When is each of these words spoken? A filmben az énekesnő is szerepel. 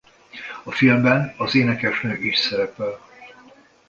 A 0.63 0.71
filmben 0.71 1.33
az 1.37 1.55
énekesnő 1.55 2.13
is 2.15 2.37
szerepel. 2.37 2.99